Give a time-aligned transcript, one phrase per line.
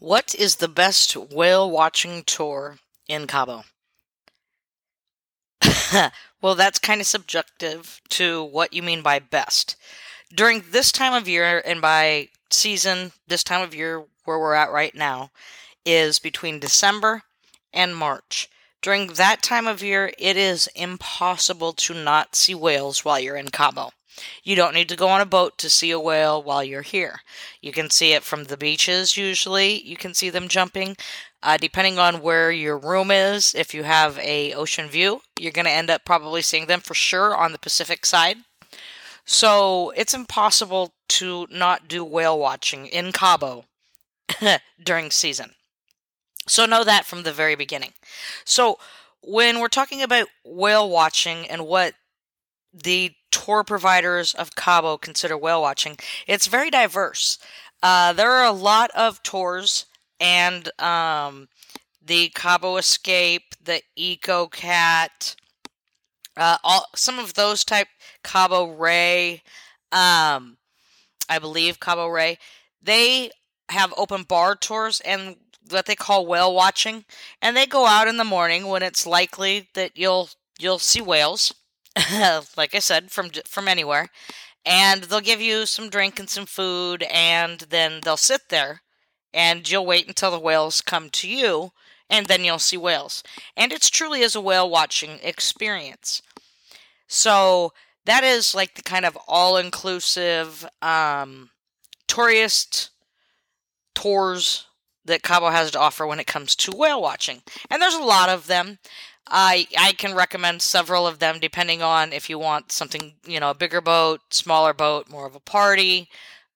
[0.00, 3.64] What is the best whale watching tour in Cabo?
[6.40, 9.74] well, that's kind of subjective to what you mean by best.
[10.32, 14.70] During this time of year, and by season, this time of year where we're at
[14.70, 15.32] right now,
[15.84, 17.22] is between December
[17.72, 18.48] and March.
[18.80, 23.48] During that time of year, it is impossible to not see whales while you're in
[23.48, 23.90] Cabo.
[24.42, 27.20] You don't need to go on a boat to see a whale while you're here.
[27.60, 29.80] You can see it from the beaches, usually.
[29.82, 30.96] You can see them jumping.
[31.42, 35.66] Uh, depending on where your room is, if you have a ocean view, you're going
[35.66, 38.38] to end up probably seeing them for sure on the Pacific side.
[39.24, 43.66] So it's impossible to not do whale watching in Cabo
[44.82, 45.52] during season.
[46.48, 47.92] So know that from the very beginning.
[48.44, 48.78] So
[49.22, 51.94] when we're talking about whale watching and what
[52.72, 55.96] the tour providers of Cabo consider whale watching,
[56.26, 57.38] it's very diverse.
[57.82, 59.86] Uh, there are a lot of tours,
[60.20, 61.48] and um,
[62.04, 65.36] the Cabo Escape, the Eco Cat,
[66.36, 67.88] uh, all some of those type
[68.22, 69.42] Cabo Rey,
[69.92, 70.56] um,
[71.28, 72.38] I believe Cabo Rey,
[72.82, 73.30] they
[73.68, 75.36] have open bar tours and
[75.70, 77.04] what they call whale watching,
[77.42, 81.52] and they go out in the morning when it's likely that you'll you'll see whales
[82.56, 84.08] like I said, from from anywhere,
[84.64, 88.82] and they'll give you some drink and some food, and then they'll sit there,
[89.32, 91.72] and you'll wait until the whales come to you,
[92.08, 93.22] and then you'll see whales,
[93.56, 96.22] and it's truly is a whale watching experience.
[97.08, 97.72] So
[98.04, 101.50] that is like the kind of all inclusive um,
[102.06, 102.90] tourist
[103.94, 104.66] tours
[105.04, 108.28] that Cabo has to offer when it comes to whale watching, and there's a lot
[108.28, 108.78] of them.
[109.30, 113.50] I I can recommend several of them depending on if you want something, you know,
[113.50, 116.08] a bigger boat, smaller boat, more of a party,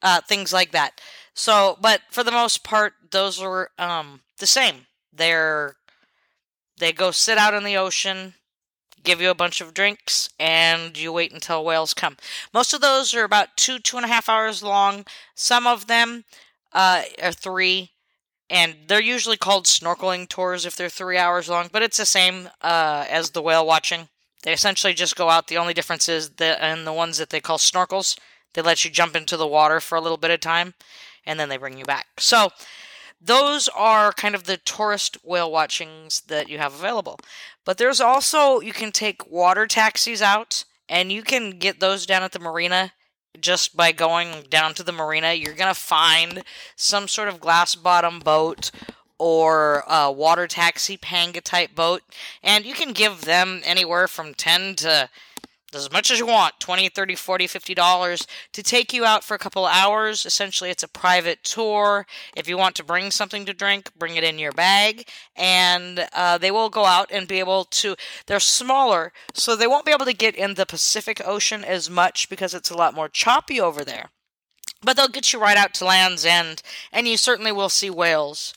[0.03, 1.01] uh, things like that.
[1.35, 4.87] So, but for the most part, those are um, the same.
[5.13, 5.77] They're
[6.79, 8.35] they go sit out in the ocean,
[9.05, 12.19] give you a bunch of drinks, and you wait until whales come.
[12.55, 15.07] Most of those are about two two and a half hours long.
[15.37, 16.25] Some of them
[16.75, 17.92] uh, are three
[18.53, 22.51] and they're usually called snorkeling tours if they're three hours long, but it's the same
[22.61, 24.09] uh, as the whale watching.
[24.43, 25.49] They essentially just go out.
[25.49, 28.19] The only difference is that in the ones that they call snorkels,
[28.53, 30.75] they let you jump into the water for a little bit of time,
[31.25, 32.07] and then they bring you back.
[32.19, 32.51] So
[33.19, 37.19] those are kind of the tourist whale watchings that you have available.
[37.65, 42.23] But there's also you can take water taxis out, and you can get those down
[42.23, 42.93] at the marina
[43.41, 46.45] just by going down to the marina, you're going to find
[46.77, 48.71] some sort of glass bottom boat
[49.19, 52.03] or a water taxi panga type boat.
[52.43, 55.09] And you can give them anywhere from 10 to
[55.75, 59.35] as much as you want 20 30 40 50 dollars to take you out for
[59.35, 60.27] a couple hours.
[60.27, 62.07] Essentially it's a private tour.
[62.37, 65.09] If you want to bring something to drink bring it in your bag.
[65.37, 67.97] And uh, they will go out and be able to
[68.27, 72.29] they're smaller so they won't be able to get in the pacific ocean as much
[72.29, 74.11] because it's a lot more choppy over there.
[74.83, 76.63] But they'll get you right out to land's end
[76.93, 78.55] and you certainly will see whales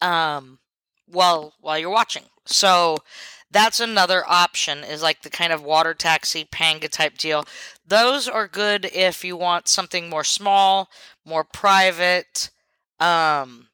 [0.00, 0.58] um,
[1.06, 2.24] while while you're watching.
[2.44, 2.98] So
[3.50, 7.44] that's another option is like the kind of water taxi panga type deal.
[7.86, 10.90] Those are good if you want something more small
[11.24, 12.50] more private
[12.98, 13.68] um,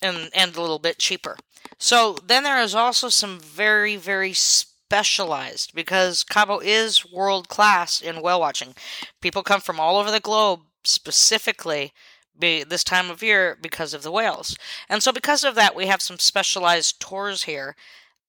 [0.00, 1.36] and and a little bit cheaper.
[1.78, 8.22] So then there is also some very very specialized because cabo is world class in
[8.22, 8.74] whale watching.
[9.20, 11.92] People come from all over the globe specifically
[12.38, 14.56] be this time of year because of the whales.
[14.88, 17.74] And so because of that we have some specialized tours here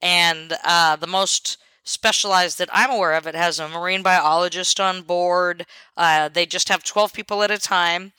[0.01, 5.01] and uh, the most specialized that I'm aware of, it has a marine biologist on
[5.01, 5.65] board.
[5.97, 8.13] Uh, they just have 12 people at a time.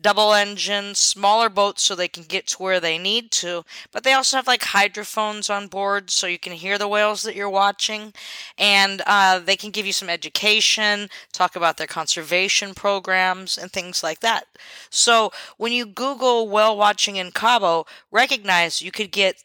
[0.00, 3.64] Double engine, smaller boats so they can get to where they need to.
[3.92, 7.36] But they also have like hydrophones on board so you can hear the whales that
[7.36, 8.12] you're watching.
[8.58, 14.02] And uh, they can give you some education, talk about their conservation programs, and things
[14.02, 14.46] like that.
[14.90, 19.44] So when you Google whale watching in Cabo, recognize you could get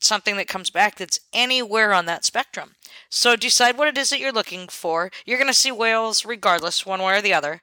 [0.00, 2.74] something that comes back that's anywhere on that spectrum.
[3.08, 5.10] So decide what it is that you're looking for.
[5.24, 7.60] You're going to see whales regardless, one way or the other.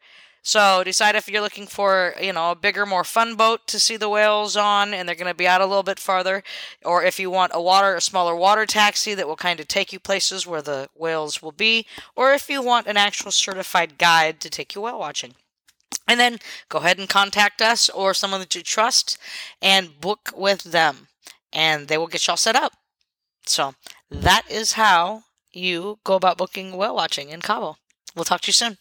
[0.48, 3.98] So decide if you're looking for, you know, a bigger, more fun boat to see
[3.98, 6.42] the whales on, and they're going to be out a little bit farther,
[6.86, 9.92] or if you want a water, a smaller water taxi that will kind of take
[9.92, 11.86] you places where the whales will be,
[12.16, 15.33] or if you want an actual certified guide to take you whale watching.
[16.07, 16.38] And then
[16.69, 19.18] go ahead and contact us or someone that you trust
[19.62, 21.10] and book with them
[21.53, 22.73] and they will get y'all set up.
[23.45, 23.75] So
[24.09, 27.77] that is how you go about booking whale watching in Cabo.
[28.15, 28.77] We'll talk to you soon.